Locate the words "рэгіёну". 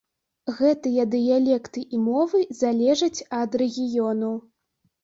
3.65-4.35